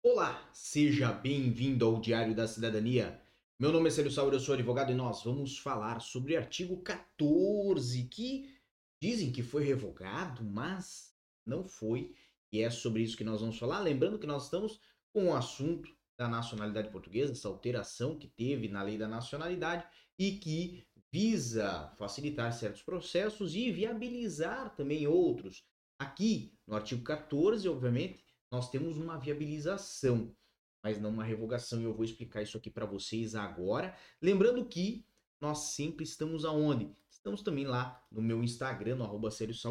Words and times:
Olá, 0.00 0.48
seja 0.54 1.12
bem-vindo 1.12 1.84
ao 1.84 2.00
Diário 2.00 2.32
da 2.32 2.46
Cidadania. 2.46 3.20
Meu 3.58 3.72
nome 3.72 3.88
é 3.88 3.90
Célio 3.90 4.12
Sauer, 4.12 4.32
eu 4.32 4.38
sou 4.38 4.54
advogado 4.54 4.92
e 4.92 4.94
nós 4.94 5.24
vamos 5.24 5.58
falar 5.58 6.00
sobre 6.00 6.34
o 6.34 6.38
artigo 6.38 6.80
14, 6.82 8.04
que 8.04 8.54
dizem 9.02 9.32
que 9.32 9.42
foi 9.42 9.64
revogado, 9.64 10.44
mas 10.44 11.12
não 11.44 11.64
foi. 11.64 12.14
E 12.52 12.62
é 12.62 12.70
sobre 12.70 13.02
isso 13.02 13.16
que 13.16 13.24
nós 13.24 13.40
vamos 13.40 13.58
falar. 13.58 13.80
Lembrando 13.80 14.20
que 14.20 14.26
nós 14.26 14.44
estamos 14.44 14.80
com 15.12 15.30
o 15.30 15.34
assunto 15.34 15.92
da 16.16 16.28
nacionalidade 16.28 16.90
portuguesa, 16.90 17.32
essa 17.32 17.48
alteração 17.48 18.16
que 18.16 18.28
teve 18.28 18.68
na 18.68 18.84
lei 18.84 18.96
da 18.96 19.08
nacionalidade 19.08 19.84
e 20.16 20.32
que 20.32 20.86
visa 21.10 21.92
facilitar 21.98 22.52
certos 22.52 22.82
processos 22.82 23.56
e 23.56 23.72
viabilizar 23.72 24.76
também 24.76 25.08
outros. 25.08 25.64
Aqui, 25.98 26.56
no 26.64 26.76
artigo 26.76 27.02
14, 27.02 27.68
obviamente, 27.68 28.27
nós 28.50 28.70
temos 28.70 28.96
uma 28.96 29.18
viabilização, 29.18 30.34
mas 30.82 31.00
não 31.00 31.10
uma 31.10 31.24
revogação, 31.24 31.80
e 31.80 31.84
eu 31.84 31.94
vou 31.94 32.04
explicar 32.04 32.42
isso 32.42 32.56
aqui 32.56 32.70
para 32.70 32.86
vocês 32.86 33.34
agora. 33.34 33.94
Lembrando 34.20 34.64
que 34.64 35.04
nós 35.40 35.58
sempre 35.74 36.04
estamos 36.04 36.44
aonde? 36.44 36.90
Estamos 37.10 37.42
também 37.42 37.66
lá 37.66 38.04
no 38.10 38.22
meu 38.22 38.42
Instagram, 38.42 38.96
no 38.96 39.04
arroba 39.04 39.28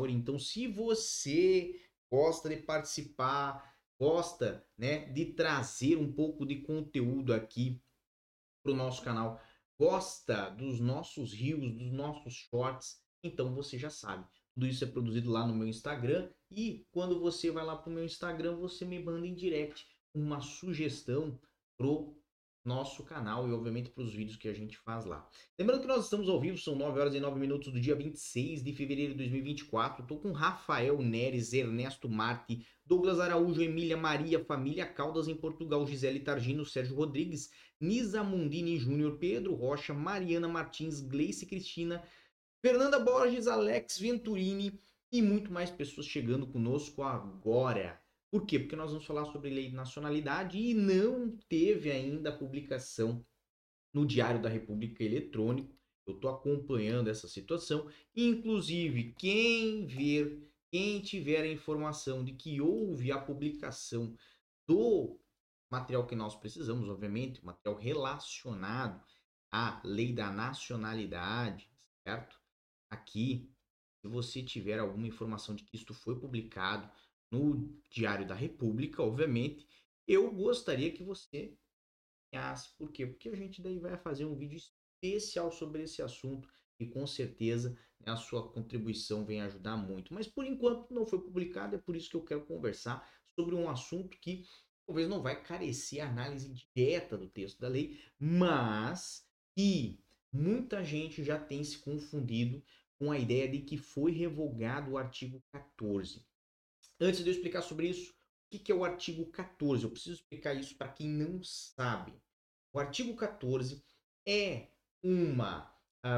Então, 0.10 0.38
se 0.38 0.68
você 0.68 1.80
gosta 2.10 2.50
de 2.50 2.58
participar, 2.58 3.76
gosta 4.00 4.66
né, 4.78 5.06
de 5.06 5.26
trazer 5.26 5.98
um 5.98 6.12
pouco 6.12 6.46
de 6.46 6.58
conteúdo 6.58 7.34
aqui 7.34 7.82
para 8.62 8.72
o 8.72 8.76
nosso 8.76 9.02
canal, 9.02 9.42
gosta 9.80 10.50
dos 10.50 10.80
nossos 10.80 11.34
rios, 11.34 11.74
dos 11.74 11.92
nossos 11.92 12.34
shorts, 12.34 13.02
então 13.24 13.54
você 13.54 13.78
já 13.78 13.90
sabe. 13.90 14.26
Tudo 14.58 14.66
isso 14.66 14.84
é 14.84 14.88
produzido 14.88 15.30
lá 15.30 15.46
no 15.46 15.54
meu 15.54 15.68
Instagram 15.68 16.32
e 16.50 16.84
quando 16.90 17.20
você 17.20 17.52
vai 17.52 17.64
lá 17.64 17.76
para 17.76 17.92
o 17.92 17.94
meu 17.94 18.04
Instagram, 18.04 18.56
você 18.56 18.86
me 18.86 18.98
manda 18.98 19.28
em 19.28 19.36
direct 19.36 19.86
uma 20.16 20.42
sugestão 20.42 21.40
pro 21.78 22.18
nosso 22.66 23.04
canal 23.04 23.48
e 23.48 23.54
obviamente 23.54 23.92
para 23.92 24.04
os 24.04 24.12
vídeos 24.12 24.36
que 24.36 24.48
a 24.48 24.54
gente 24.54 24.76
faz 24.76 25.06
lá. 25.06 25.30
Lembrando 25.60 25.82
que 25.82 25.88
nós 25.88 26.06
estamos 26.06 26.28
ao 26.28 26.42
vivo, 26.42 26.58
são 26.58 26.76
9 26.76 27.00
horas 27.00 27.14
e 27.14 27.20
9 27.20 27.40
minutos 27.40 27.72
do 27.72 27.80
dia 27.80 27.94
26 27.94 28.64
de 28.64 28.74
fevereiro 28.74 29.12
de 29.12 29.20
2024. 29.20 30.02
Estou 30.02 30.18
com 30.18 30.32
Rafael 30.32 31.00
Neres, 31.04 31.54
Ernesto 31.54 32.10
Marte, 32.10 32.66
Douglas 32.84 33.20
Araújo, 33.20 33.62
Emília 33.62 33.96
Maria, 33.96 34.44
Família 34.44 34.88
Caldas 34.88 35.28
em 35.28 35.36
Portugal, 35.36 35.86
Gisele 35.86 36.22
Targino, 36.22 36.66
Sérgio 36.66 36.96
Rodrigues, 36.96 37.52
Nisa 37.80 38.24
Mundini 38.24 38.80
Júnior, 38.80 39.20
Pedro 39.20 39.54
Rocha, 39.54 39.94
Mariana 39.94 40.48
Martins, 40.48 41.00
Gleice 41.00 41.46
Cristina, 41.46 42.04
Fernanda 42.62 43.00
Borges, 43.00 43.48
Alex 43.48 44.00
Venturini 44.00 44.80
e 45.12 45.22
muito 45.22 45.52
mais 45.52 45.70
pessoas 45.70 46.08
chegando 46.08 46.48
conosco 46.48 47.04
agora. 47.04 48.02
Por 48.32 48.46
quê? 48.46 48.60
Porque 48.60 48.76
nós 48.76 48.92
vamos 48.92 49.06
falar 49.06 49.26
sobre 49.26 49.50
lei 49.50 49.70
de 49.70 49.76
nacionalidade 49.76 50.58
e 50.58 50.74
não 50.74 51.38
teve 51.48 51.92
ainda 51.92 52.30
a 52.30 52.38
publicação 52.38 53.26
no 53.94 54.06
Diário 54.06 54.42
da 54.42 54.50
República 54.50 55.04
Eletrônico. 55.04 55.74
Eu 56.06 56.16
estou 56.16 56.30
acompanhando 56.30 57.10
essa 57.10 57.28
situação. 57.28 57.90
Inclusive, 58.16 59.14
quem 59.18 59.86
ver, 59.86 60.52
quem 60.72 61.00
tiver 61.00 61.42
a 61.42 61.52
informação 61.52 62.24
de 62.24 62.34
que 62.34 62.60
houve 62.60 63.12
a 63.12 63.20
publicação 63.20 64.16
do 64.68 65.20
material 65.70 66.08
que 66.08 66.16
nós 66.16 66.36
precisamos, 66.36 66.90
obviamente, 66.90 67.46
material 67.46 67.80
relacionado 67.80 69.02
à 69.52 69.82
lei 69.84 70.12
da 70.12 70.32
nacionalidade, 70.32 71.70
certo? 72.04 72.47
Aqui, 72.90 73.50
se 74.02 74.08
você 74.08 74.44
tiver 74.44 74.80
alguma 74.80 75.08
informação 75.08 75.56
de 75.56 75.64
que 75.64 75.76
isto 75.76 75.94
foi 75.94 76.20
publicado 76.20 76.90
no 77.32 77.74
Diário 77.90 78.28
da 78.28 78.36
República, 78.36 79.04
obviamente, 79.04 79.68
eu 80.08 80.32
gostaria 80.32 80.92
que 80.92 81.04
você 81.04 81.58
enviasse. 82.32 82.76
Por 82.78 82.92
quê? 82.92 83.06
Porque 83.06 83.30
a 83.30 83.36
gente 83.36 83.62
daí 83.62 83.80
vai 83.80 83.98
fazer 83.98 84.26
um 84.26 84.36
vídeo 84.36 84.58
especial 84.58 85.52
sobre 85.52 85.84
esse 85.84 86.02
assunto 86.02 86.48
e 86.80 86.86
com 86.86 87.06
certeza 87.06 87.78
a 88.06 88.16
sua 88.16 88.50
contribuição 88.52 89.26
vem 89.26 89.42
ajudar 89.42 89.76
muito. 89.76 90.14
Mas 90.14 90.28
por 90.28 90.46
enquanto 90.46 90.94
não 90.94 91.06
foi 91.06 91.20
publicado, 91.20 91.76
é 91.76 91.80
por 91.80 91.96
isso 91.96 92.10
que 92.10 92.16
eu 92.16 92.24
quero 92.24 92.46
conversar 92.46 93.08
sobre 93.36 93.56
um 93.56 93.70
assunto 93.70 94.18
que 94.20 94.46
talvez 94.86 95.10
não 95.10 95.22
vai 95.22 95.42
carecer 95.42 96.00
análise 96.00 96.54
direta 96.54 97.18
do 97.18 97.28
texto 97.28 97.60
da 97.60 97.68
lei, 97.68 98.00
mas 98.18 99.28
que 99.56 100.00
muita 100.32 100.84
gente 100.84 101.24
já 101.24 101.40
tem 101.40 101.64
se 101.64 101.78
confundido 101.80 102.64
com 103.00 103.12
a 103.12 103.18
ideia 103.18 103.48
de 103.48 103.60
que 103.60 103.78
foi 103.78 104.12
revogado 104.12 104.92
o 104.92 104.98
artigo 104.98 105.42
14. 105.52 106.26
Antes 107.00 107.24
de 107.24 107.30
eu 107.30 107.34
explicar 107.34 107.62
sobre 107.62 107.90
isso, 107.90 108.12
o 108.54 108.60
que 108.60 108.72
é 108.72 108.76
o 108.76 108.84
artigo 108.84 109.26
14? 109.28 109.84
Eu 109.84 109.92
preciso 109.92 110.16
explicar 110.16 110.54
isso 110.54 110.76
para 110.76 110.92
quem 110.92 111.08
não 111.08 111.42
sabe. 111.44 112.14
O 112.74 112.80
artigo 112.80 113.16
14 113.16 113.84
é 114.26 114.68
uma 115.04 115.74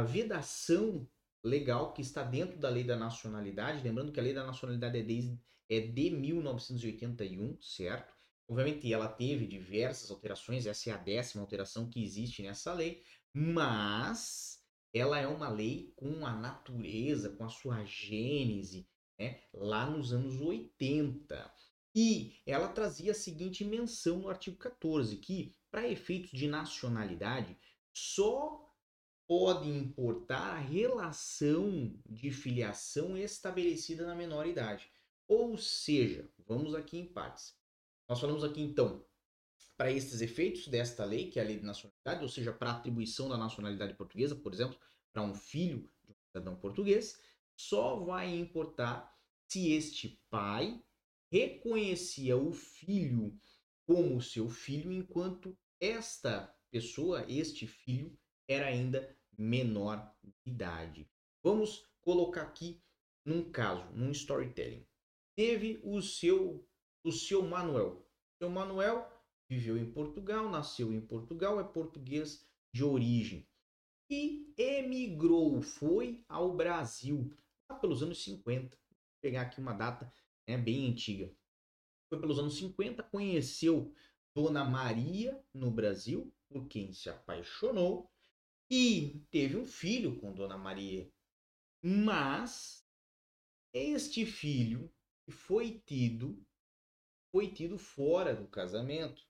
vedação 0.08 1.08
legal 1.44 1.94
que 1.94 2.02
está 2.02 2.24
dentro 2.24 2.58
da 2.58 2.70
lei 2.70 2.84
da 2.84 2.96
nacionalidade. 2.96 3.84
Lembrando 3.84 4.12
que 4.12 4.20
a 4.20 4.24
lei 4.24 4.34
da 4.34 4.46
nacionalidade 4.46 4.98
é, 4.98 5.04
desde, 5.04 5.40
é 5.70 5.80
de 5.80 6.10
1981, 6.10 7.62
certo? 7.62 8.14
Obviamente 8.50 8.92
ela 8.92 9.08
teve 9.08 9.46
diversas 9.46 10.10
alterações, 10.10 10.66
essa 10.66 10.90
é 10.90 10.94
a 10.94 10.98
décima 10.98 11.44
alteração 11.44 11.88
que 11.88 12.04
existe 12.04 12.42
nessa 12.42 12.74
lei, 12.74 13.04
mas 13.32 14.66
ela 14.92 15.20
é 15.20 15.28
uma 15.28 15.48
lei 15.48 15.94
com 15.96 16.26
a 16.26 16.36
natureza, 16.36 17.30
com 17.30 17.44
a 17.44 17.50
sua 17.50 17.86
gênese, 17.86 18.90
né, 19.20 19.40
lá 19.54 19.88
nos 19.88 20.12
anos 20.12 20.42
80. 20.42 21.54
E 21.94 22.42
ela 22.44 22.70
trazia 22.70 23.12
a 23.12 23.16
seguinte 23.16 23.64
menção 23.64 24.18
no 24.18 24.30
artigo 24.30 24.58
14, 24.58 25.18
que 25.18 25.56
para 25.70 25.88
efeitos 25.88 26.32
de 26.32 26.48
nacionalidade 26.48 27.56
só 27.94 28.68
pode 29.28 29.70
importar 29.70 30.56
a 30.56 30.60
relação 30.60 31.94
de 32.04 32.32
filiação 32.32 33.16
estabelecida 33.16 34.08
na 34.08 34.16
menor 34.16 34.48
idade. 34.48 34.90
Ou 35.28 35.56
seja, 35.56 36.28
vamos 36.48 36.74
aqui 36.74 36.98
em 36.98 37.06
partes. 37.06 37.59
Nós 38.10 38.20
falamos 38.20 38.44
aqui 38.44 38.60
então 38.60 39.06
para 39.78 39.92
estes 39.92 40.20
efeitos 40.20 40.68
desta 40.68 41.06
lei, 41.06 41.30
que 41.30 41.40
é 41.40 41.44
a 41.44 41.46
lei 41.46 41.58
de 41.60 41.64
nacionalidade, 41.64 42.24
ou 42.24 42.28
seja, 42.28 42.52
para 42.52 42.72
atribuição 42.72 43.30
da 43.30 43.38
nacionalidade 43.38 43.94
portuguesa, 43.94 44.36
por 44.36 44.52
exemplo, 44.52 44.78
para 45.14 45.22
um 45.22 45.36
filho 45.36 45.88
de 46.04 46.12
um 46.12 46.16
cidadão 46.28 46.56
português, 46.56 47.22
só 47.56 47.98
vai 47.98 48.36
importar 48.36 49.16
se 49.48 49.72
este 49.72 50.20
pai 50.30 50.84
reconhecia 51.32 52.36
o 52.36 52.52
filho 52.52 53.40
como 53.86 54.22
seu 54.22 54.50
filho, 54.50 54.92
enquanto 54.92 55.56
esta 55.80 56.54
pessoa, 56.72 57.24
este 57.30 57.68
filho, 57.68 58.18
era 58.48 58.66
ainda 58.66 59.16
menor 59.38 60.14
de 60.24 60.34
idade. 60.46 61.08
Vamos 61.44 61.88
colocar 62.02 62.42
aqui 62.42 62.82
num 63.24 63.52
caso, 63.52 63.86
num 63.94 64.12
storytelling. 64.12 64.86
Teve 65.36 65.80
o 65.84 66.02
seu 66.02 66.69
o 67.04 67.12
seu 67.12 67.42
Manuel. 67.42 68.06
O 68.36 68.38
seu 68.44 68.50
Manuel 68.50 69.08
viveu 69.50 69.78
em 69.78 69.92
Portugal, 69.92 70.50
nasceu 70.50 70.94
em 70.94 71.02
Portugal, 71.02 71.60
é 71.60 71.64
português 71.64 72.48
de 72.74 72.84
origem 72.84 73.48
e 74.10 74.52
emigrou, 74.58 75.62
foi 75.62 76.24
ao 76.28 76.56
Brasil 76.56 77.32
lá 77.70 77.78
pelos 77.78 78.02
anos 78.02 78.24
50. 78.24 78.76
Vou 78.76 78.98
pegar 79.22 79.44
aqui 79.44 79.62
uma 79.62 79.74
data 79.74 80.12
né, 80.48 80.58
bem 80.58 80.90
antiga. 80.90 81.32
Foi 82.10 82.20
pelos 82.20 82.40
anos 82.40 82.58
50, 82.58 83.04
conheceu 83.04 83.94
Dona 84.36 84.66
Maria 84.66 85.40
no 85.54 85.70
Brasil, 85.70 86.34
por 86.50 86.68
quem 86.68 86.92
se 86.92 87.10
apaixonou 87.10 88.12
e 88.72 89.24
teve 89.30 89.58
um 89.58 89.66
filho 89.66 90.20
com 90.20 90.34
Dona 90.34 90.58
Maria. 90.58 91.12
Mas 91.84 92.84
este 93.74 94.26
filho 94.26 94.92
foi 95.30 95.80
tido 95.86 96.44
foi 97.32 97.52
tido 97.52 97.78
fora 97.78 98.36
do 98.36 98.48
casamento 98.48 99.24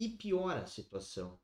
e 0.00 0.08
piora 0.08 0.62
a 0.62 0.66
situação. 0.66 1.38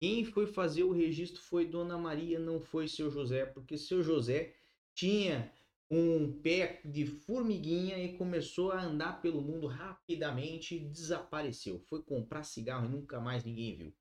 Quem 0.00 0.24
foi 0.24 0.46
fazer 0.46 0.82
o 0.82 0.92
registro 0.92 1.40
foi 1.40 1.66
Dona 1.66 1.96
Maria, 1.96 2.38
não 2.38 2.60
foi 2.60 2.88
seu 2.88 3.10
José, 3.10 3.46
porque 3.46 3.78
seu 3.78 4.02
José 4.02 4.56
tinha 4.94 5.52
um 5.88 6.40
pé 6.40 6.80
de 6.84 7.04
formiguinha 7.04 7.98
e 7.98 8.16
começou 8.16 8.72
a 8.72 8.82
andar 8.82 9.20
pelo 9.20 9.42
mundo 9.42 9.66
rapidamente 9.66 10.74
e 10.74 10.88
desapareceu. 10.88 11.78
Foi 11.80 12.02
comprar 12.02 12.44
cigarro 12.44 12.86
e 12.86 12.88
nunca 12.88 13.20
mais 13.20 13.44
ninguém 13.44 13.76
viu. 13.76 13.94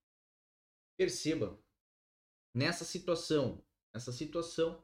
Perceba, 0.98 1.62
nessa 2.54 2.86
situação, 2.86 3.62
nessa 3.94 4.12
situação, 4.12 4.81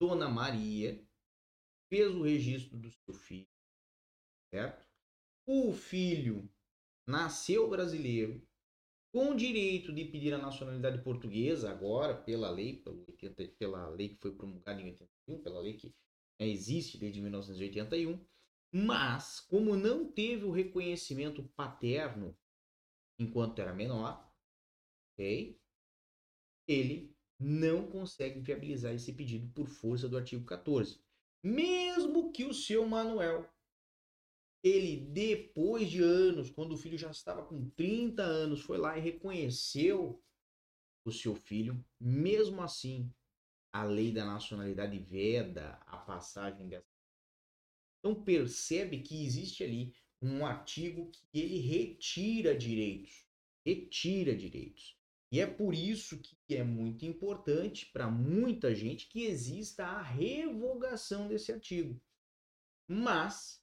Dona 0.00 0.28
Maria 0.28 1.04
fez 1.88 2.14
o 2.14 2.22
registro 2.22 2.78
do 2.78 2.90
seu 2.90 3.14
filho, 3.14 3.48
certo? 4.50 4.85
O 5.48 5.72
filho 5.72 6.50
nasceu 7.06 7.70
brasileiro, 7.70 8.42
com 9.12 9.34
direito 9.34 9.92
de 9.92 10.04
pedir 10.04 10.34
a 10.34 10.38
nacionalidade 10.38 11.02
portuguesa, 11.02 11.70
agora, 11.70 12.14
pela 12.14 12.50
lei, 12.50 12.76
pelo 12.82 13.04
80, 13.06 13.48
pela 13.56 13.88
lei 13.88 14.08
que 14.10 14.16
foi 14.16 14.34
promulgada 14.34 14.80
em 14.80 14.86
81, 14.86 15.42
pela 15.42 15.60
lei 15.60 15.74
que 15.74 15.94
né, 16.40 16.48
existe 16.48 16.98
desde 16.98 17.20
1981, 17.20 18.18
Mas, 18.72 19.40
como 19.40 19.76
não 19.76 20.10
teve 20.10 20.44
o 20.44 20.50
reconhecimento 20.50 21.42
paterno 21.56 22.36
enquanto 23.18 23.60
era 23.60 23.72
menor, 23.72 24.28
ok? 25.12 25.58
Ele 26.68 27.16
não 27.38 27.86
consegue 27.88 28.40
viabilizar 28.40 28.92
esse 28.94 29.12
pedido 29.12 29.48
por 29.52 29.68
força 29.68 30.08
do 30.08 30.16
artigo 30.16 30.44
14. 30.44 31.00
Mesmo 31.42 32.32
que 32.32 32.44
o 32.44 32.52
seu 32.52 32.86
Manuel, 32.86 33.48
ele 34.62 34.96
depois 35.12 35.90
de 35.90 36.02
anos, 36.02 36.50
quando 36.50 36.72
o 36.72 36.76
filho 36.76 36.98
já 36.98 37.10
estava 37.10 37.44
com 37.44 37.68
30 37.70 38.22
anos, 38.22 38.60
foi 38.60 38.78
lá 38.78 38.96
e 38.96 39.00
reconheceu 39.00 40.22
o 41.04 41.12
seu 41.12 41.34
filho, 41.36 41.84
mesmo 42.00 42.62
assim, 42.62 43.12
a 43.72 43.84
lei 43.84 44.10
da 44.10 44.24
nacionalidade 44.24 44.98
veda 44.98 45.78
a 45.86 45.96
passagem 45.96 46.68
dessa. 46.68 46.86
Então 47.98 48.22
percebe 48.22 49.00
que 49.02 49.24
existe 49.24 49.62
ali 49.62 49.94
um 50.20 50.44
artigo 50.44 51.10
que 51.10 51.38
ele 51.38 51.58
retira 51.58 52.56
direitos, 52.56 53.26
retira 53.64 54.34
direitos. 54.34 54.96
E 55.30 55.40
é 55.40 55.46
por 55.46 55.74
isso 55.74 56.20
que 56.20 56.56
é 56.56 56.64
muito 56.64 57.04
importante 57.04 57.86
para 57.86 58.10
muita 58.10 58.74
gente 58.74 59.08
que 59.08 59.24
exista 59.24 59.84
a 59.84 60.02
revogação 60.02 61.28
desse 61.28 61.52
artigo. 61.52 62.00
Mas 62.88 63.62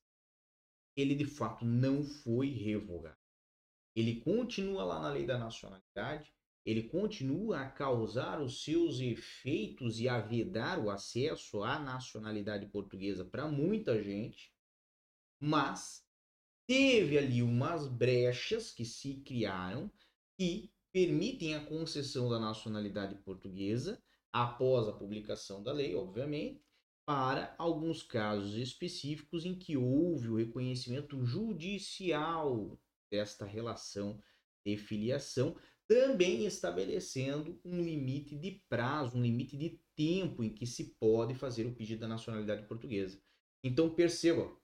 ele 0.96 1.16
de 1.16 1.26
fato 1.26 1.66
não 1.66 2.04
foi 2.04 2.50
revogado. 2.50 3.18
Ele 3.96 4.22
continua 4.22 4.84
lá 4.84 5.02
na 5.02 5.10
lei 5.10 5.26
da 5.26 5.38
nacionalidade, 5.38 6.34
ele 6.66 6.84
continua 6.84 7.62
a 7.62 7.70
causar 7.70 8.42
os 8.42 8.64
seus 8.64 9.00
efeitos 9.00 10.00
e 10.00 10.08
a 10.08 10.20
vedar 10.20 10.80
o 10.80 10.90
acesso 10.90 11.62
à 11.62 11.78
nacionalidade 11.78 12.66
portuguesa 12.68 13.26
para 13.26 13.48
muita 13.48 14.02
gente, 14.02 14.54
mas 15.40 16.08
teve 16.66 17.18
ali 17.18 17.44
umas 17.44 17.88
brechas 17.88 18.72
que 18.72 18.86
se 18.86 19.16
criaram 19.16 19.92
que 20.38 20.72
permitem 20.92 21.56
a 21.56 21.66
concessão 21.66 22.30
da 22.30 22.40
nacionalidade 22.40 23.16
portuguesa 23.16 24.02
após 24.32 24.88
a 24.88 24.94
publicação 24.94 25.62
da 25.62 25.74
lei, 25.74 25.96
obviamente, 25.96 26.64
para 27.06 27.54
alguns 27.58 28.02
casos 28.02 28.56
específicos 28.56 29.46
em 29.46 29.58
que 29.58 29.76
houve 29.76 30.30
o 30.30 30.38
reconhecimento 30.38 31.24
judicial 31.26 32.80
desta 33.12 33.46
relação 33.46 34.22
de 34.66 34.78
filiação, 34.78 35.56
também 35.88 36.46
estabelecendo 36.46 37.60
um 37.64 37.82
limite 37.82 38.36
de 38.38 38.64
prazo, 38.70 39.18
um 39.18 39.22
limite 39.22 39.58
de 39.58 39.82
tempo 39.96 40.44
em 40.44 40.50
que 40.50 40.66
se 40.66 40.96
pode 41.00 41.36
fazer 41.36 41.66
o 41.66 41.76
pedido 41.76 42.00
da 42.00 42.08
nacionalidade 42.08 42.66
portuguesa. 42.68 43.22
Então 43.64 43.94
perceba, 43.94 44.56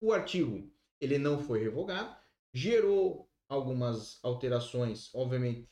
o 0.00 0.12
artigo 0.12 0.72
ele 1.00 1.18
não 1.18 1.42
foi 1.42 1.60
revogado, 1.60 2.16
gerou 2.54 3.28
algumas 3.48 4.18
alterações, 4.22 5.12
obviamente, 5.14 5.68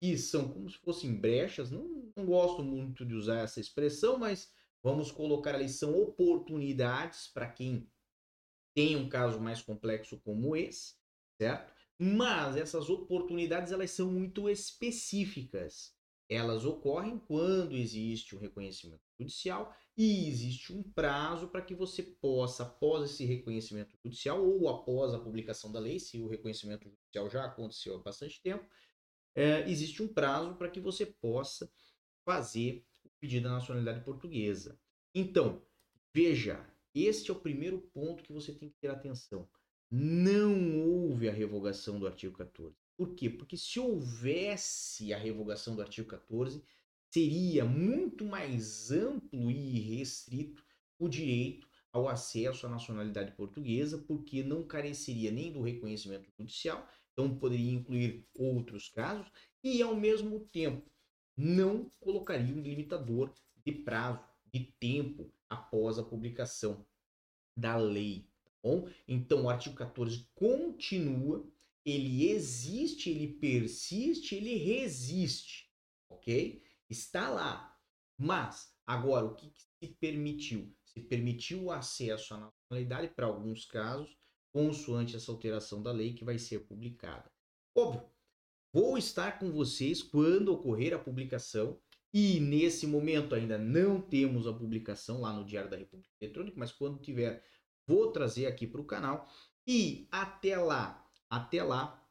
que 0.00 0.18
são 0.18 0.48
como 0.48 0.68
se 0.70 0.76
fossem 0.78 1.18
brechas. 1.18 1.70
Não, 1.70 2.12
não 2.14 2.26
gosto 2.26 2.62
muito 2.62 3.04
de 3.04 3.14
usar 3.14 3.40
essa 3.40 3.60
expressão, 3.60 4.18
mas 4.18 4.52
vamos 4.84 5.10
colocar 5.10 5.54
ali 5.54 5.68
são 5.68 5.98
oportunidades 5.98 7.26
para 7.26 7.50
quem 7.50 7.90
tem 8.74 8.96
um 8.96 9.08
caso 9.08 9.40
mais 9.40 9.62
complexo 9.62 10.20
como 10.20 10.54
esse, 10.54 10.94
certo? 11.40 11.72
Mas 11.98 12.56
essas 12.56 12.90
oportunidades 12.90 13.72
elas 13.72 13.90
são 13.92 14.12
muito 14.12 14.50
específicas. 14.50 15.94
Elas 16.28 16.64
ocorrem 16.64 17.18
quando 17.18 17.76
existe 17.76 18.36
um 18.36 18.38
reconhecimento 18.38 19.02
judicial 19.18 19.74
e 19.96 20.28
existe 20.28 20.72
um 20.72 20.82
prazo 20.82 21.48
para 21.48 21.62
que 21.62 21.74
você 21.74 22.02
possa, 22.02 22.64
após 22.64 23.10
esse 23.10 23.24
reconhecimento 23.24 23.96
judicial 24.04 24.44
ou 24.44 24.68
após 24.68 25.14
a 25.14 25.20
publicação 25.20 25.70
da 25.70 25.78
lei, 25.78 25.98
se 25.98 26.20
o 26.20 26.26
reconhecimento 26.26 26.88
judicial 26.88 27.30
já 27.30 27.44
aconteceu 27.44 27.96
há 27.96 27.98
bastante 28.02 28.42
tempo, 28.42 28.66
é, 29.34 29.68
existe 29.70 30.02
um 30.02 30.08
prazo 30.08 30.56
para 30.56 30.70
que 30.70 30.80
você 30.80 31.06
possa 31.06 31.70
fazer 32.24 32.84
o 33.24 33.26
pedido 33.26 33.44
da 33.44 33.54
nacionalidade 33.54 34.04
portuguesa. 34.04 34.78
Então, 35.14 35.62
veja, 36.12 36.64
este 36.94 37.30
é 37.30 37.34
o 37.34 37.40
primeiro 37.40 37.78
ponto 37.78 38.22
que 38.22 38.32
você 38.32 38.52
tem 38.52 38.68
que 38.68 38.78
ter 38.78 38.88
atenção 38.88 39.48
não 39.96 40.80
houve 40.80 41.28
a 41.28 41.32
revogação 41.32 42.00
do 42.00 42.06
artigo 42.06 42.36
14. 42.36 42.76
Por 42.96 43.14
quê? 43.14 43.30
Porque 43.30 43.56
se 43.56 43.78
houvesse 43.78 45.12
a 45.14 45.18
revogação 45.18 45.76
do 45.76 45.82
artigo 45.82 46.08
14, 46.08 46.64
seria 47.12 47.64
muito 47.64 48.24
mais 48.24 48.90
amplo 48.90 49.52
e 49.52 49.78
restrito 49.78 50.64
o 50.98 51.08
direito 51.08 51.68
ao 51.92 52.08
acesso 52.08 52.66
à 52.66 52.68
nacionalidade 52.68 53.36
portuguesa, 53.36 53.98
porque 53.98 54.42
não 54.42 54.66
careceria 54.66 55.30
nem 55.30 55.52
do 55.52 55.62
reconhecimento 55.62 56.28
judicial, 56.36 56.88
então 57.12 57.38
poderia 57.38 57.70
incluir 57.70 58.26
outros 58.34 58.88
casos, 58.88 59.30
e 59.62 59.80
ao 59.80 59.94
mesmo 59.94 60.40
tempo 60.40 60.90
não 61.36 61.90
colocaria 62.00 62.54
um 62.54 62.62
limitador 62.62 63.32
de 63.64 63.72
prazo, 63.72 64.20
de 64.52 64.60
tempo 64.78 65.32
após 65.48 65.98
a 65.98 66.02
publicação 66.02 66.86
da 67.56 67.76
lei 67.76 68.28
bom? 68.64 68.88
Então 69.06 69.44
o 69.44 69.50
artigo 69.50 69.76
14 69.76 70.26
continua, 70.34 71.46
ele 71.84 72.30
existe, 72.30 73.10
ele 73.10 73.34
persiste, 73.34 74.34
ele 74.34 74.56
resiste, 74.56 75.70
ok? 76.08 76.62
Está 76.88 77.28
lá. 77.28 77.78
Mas, 78.16 78.74
agora, 78.86 79.26
o 79.26 79.34
que, 79.34 79.50
que 79.50 79.62
se 79.62 79.94
permitiu? 80.00 80.74
Se 80.82 81.00
permitiu 81.00 81.64
o 81.64 81.70
acesso 81.70 82.32
à 82.34 82.38
nacionalidade 82.38 83.08
para 83.14 83.26
alguns 83.26 83.66
casos, 83.66 84.16
consoante 84.50 85.16
essa 85.16 85.30
alteração 85.30 85.82
da 85.82 85.92
lei 85.92 86.14
que 86.14 86.24
vai 86.24 86.38
ser 86.38 86.60
publicada. 86.60 87.30
Óbvio, 87.76 88.08
vou 88.74 88.98
estar 88.98 89.38
com 89.38 89.50
vocês 89.50 90.02
quando 90.02 90.52
ocorrer 90.52 90.92
a 90.92 90.98
publicação 90.98 91.80
e 92.12 92.40
nesse 92.40 92.86
momento 92.86 93.34
ainda 93.34 93.56
não 93.56 94.00
temos 94.00 94.46
a 94.46 94.52
publicação 94.52 95.20
lá 95.20 95.32
no 95.32 95.46
Diário 95.46 95.70
da 95.70 95.76
República 95.76 96.10
Eletrônica, 96.20 96.58
mas 96.58 96.72
quando 96.72 97.00
tiver 97.00 97.42
vou 97.86 98.12
trazer 98.12 98.46
aqui 98.46 98.66
para 98.66 98.80
o 98.80 98.86
canal. 98.86 99.28
E 99.66 100.08
até 100.10 100.58
lá, 100.58 101.08
até 101.30 101.62
lá, 101.62 102.04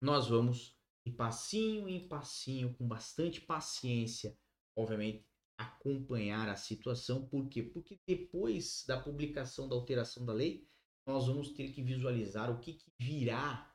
nós 0.00 0.28
vamos 0.28 0.78
de 1.06 1.12
passinho 1.12 1.88
em 1.88 2.06
passinho, 2.06 2.74
com 2.74 2.86
bastante 2.86 3.40
paciência, 3.40 4.38
obviamente, 4.76 5.26
acompanhar 5.58 6.48
a 6.48 6.56
situação. 6.56 7.26
Por 7.26 7.48
quê? 7.48 7.62
Porque 7.62 7.98
depois 8.06 8.84
da 8.86 9.00
publicação 9.00 9.68
da 9.68 9.74
alteração 9.74 10.24
da 10.24 10.32
lei, 10.32 10.68
nós 11.06 11.26
vamos 11.26 11.50
ter 11.50 11.72
que 11.72 11.82
visualizar 11.82 12.50
o 12.50 12.60
que, 12.60 12.74
que 12.74 12.92
virá 12.98 13.74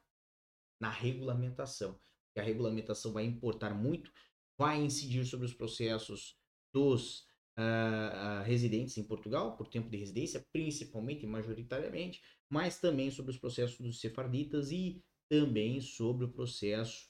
na 0.80 0.90
regulamentação. 0.90 2.00
Porque 2.40 2.42
a 2.42 2.44
regulamentação 2.44 3.12
vai 3.12 3.26
importar 3.26 3.74
muito, 3.74 4.12
vai 4.58 4.82
incidir 4.82 5.26
sobre 5.26 5.46
os 5.46 5.54
processos 5.54 6.38
dos 6.74 7.22
uh, 7.58 8.44
residentes 8.46 8.98
em 8.98 9.04
Portugal, 9.04 9.58
por 9.58 9.68
tempo 9.68 9.90
de 9.90 9.98
residência, 9.98 10.46
principalmente, 10.54 11.28
majoritariamente, 11.28 12.22
mas 12.50 12.80
também 12.80 13.12
sobre 13.12 13.32
os 13.32 13.38
processos 13.38 13.80
dos 13.80 14.00
sefarditas 14.00 14.72
e 14.72 15.04
também 15.30 15.82
sobre 15.82 16.26
o 16.26 16.32
processo 16.32 17.10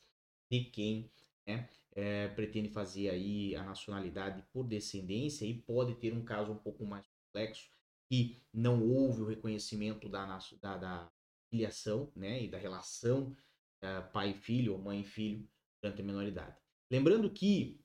de 0.52 0.66
quem 0.66 1.12
né, 1.48 1.70
é, 1.96 2.28
pretende 2.30 2.70
fazer 2.70 3.10
aí 3.10 3.56
a 3.56 3.64
nacionalidade 3.64 4.44
por 4.52 4.68
descendência 4.68 5.46
e 5.46 5.54
pode 5.54 5.96
ter 5.96 6.12
um 6.12 6.26
caso 6.26 6.52
um 6.52 6.58
pouco 6.58 6.86
mais 6.86 7.06
complexo 7.08 7.70
que 8.12 8.42
não 8.52 8.84
houve 8.84 9.22
o 9.22 9.28
reconhecimento 9.28 10.10
da, 10.10 10.40
da, 10.62 10.78
da 10.78 11.12
filiação 11.52 12.12
né, 12.16 12.44
e 12.44 12.48
da 12.48 12.58
relação 12.58 13.36
uh, 13.84 14.12
pai-filho 14.12 14.74
ou 14.74 14.80
mãe-filho 14.80 15.48
durante 15.82 16.02
a 16.02 16.06
menoridade. 16.06 16.58
Lembrando 16.92 17.32
que 17.32 17.80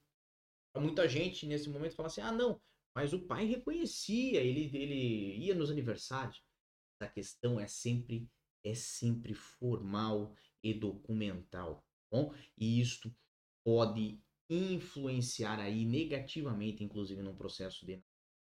muita 0.76 1.08
gente 1.08 1.46
nesse 1.46 1.68
momento 1.68 1.94
fala 1.94 2.08
assim: 2.08 2.20
ah, 2.20 2.32
não, 2.32 2.60
mas 2.94 3.12
o 3.12 3.26
pai 3.26 3.44
reconhecia, 3.46 4.40
ele, 4.40 4.70
ele 4.76 5.36
ia 5.36 5.54
nos 5.54 5.70
aniversários. 5.70 6.42
A 7.00 7.08
questão 7.08 7.60
é 7.60 7.66
sempre 7.66 8.28
é 8.64 8.74
sempre 8.74 9.34
formal 9.34 10.34
e 10.62 10.72
documental, 10.72 11.76
tá 11.76 11.82
bom? 12.10 12.34
E 12.56 12.80
isto 12.80 13.14
pode 13.62 14.18
influenciar 14.48 15.60
aí 15.60 15.84
negativamente, 15.84 16.82
inclusive 16.82 17.20
no 17.22 17.36
processo 17.36 17.84
de 17.84 18.02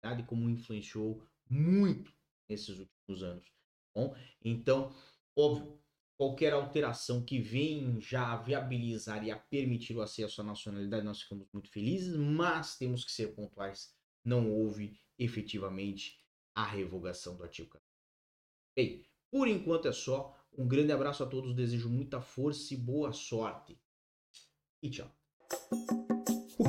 natalidade, 0.01 0.27
como 0.27 0.49
influenciou 0.49 1.27
muito 1.49 2.13
nesses 2.47 2.77
últimos 2.77 3.23
anos, 3.23 3.45
tá 3.45 4.01
bom? 4.01 4.15
Então, 4.43 4.95
óbvio, 5.35 5.82
qualquer 6.17 6.53
alteração 6.53 7.23
que 7.23 7.39
venha 7.39 7.99
já 7.99 8.33
a 8.33 8.37
viabilizar 8.37 9.23
e 9.25 9.31
a 9.31 9.37
permitir 9.37 9.95
o 9.95 10.01
acesso 10.01 10.41
à 10.41 10.43
nacionalidade, 10.43 11.05
nós 11.05 11.21
ficamos 11.21 11.47
muito 11.51 11.69
felizes, 11.69 12.15
mas 12.15 12.77
temos 12.77 13.03
que 13.03 13.11
ser 13.11 13.33
pontuais. 13.35 13.93
Não 14.23 14.51
houve 14.51 14.97
efetivamente 15.17 16.19
a 16.55 16.63
revogação 16.63 17.35
do 17.35 17.43
artigo 17.43 17.69
14. 17.69 17.83
Bem, 18.75 19.05
por 19.29 19.47
enquanto 19.47 19.87
é 19.87 19.91
só. 19.91 20.39
Um 20.55 20.67
grande 20.67 20.91
abraço 20.91 21.23
a 21.23 21.25
todos, 21.25 21.55
desejo 21.55 21.89
muita 21.89 22.21
força 22.21 22.75
e 22.75 22.77
boa 22.77 23.11
sorte. 23.11 23.75
E 24.83 24.89
tchau. 24.89 25.11